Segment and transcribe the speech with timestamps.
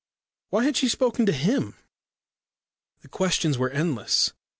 [0.49, 1.75] Why had she spoken to him?
[3.01, 4.33] The questions were endless.